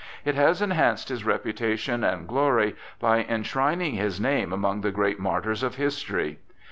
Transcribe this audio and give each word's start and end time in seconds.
It 0.25 0.33
has 0.33 0.63
enhanced 0.63 1.09
his 1.09 1.25
reputation 1.25 2.03
and 2.03 2.27
glory 2.27 2.75
by 2.99 3.23
enshrining 3.23 3.93
his 3.93 4.19
name 4.19 4.51
among 4.51 4.81
the 4.81 4.89
great 4.89 5.19
martyrs 5.19 5.61
of 5.61 5.75
history. 5.75 6.39